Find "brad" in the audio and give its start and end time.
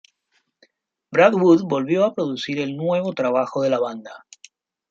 1.11-1.35